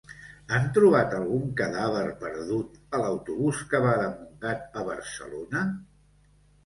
Han 0.53 0.63
trobat 0.77 1.11
algun 1.17 1.51
cadàver 1.59 2.07
perdut 2.23 2.79
a 2.95 3.01
l'autobús 3.03 3.61
que 3.75 3.83
va 3.87 3.95
de 4.05 4.09
Montgat 4.17 4.81
a 4.83 4.87
Barcelona? 4.93 5.63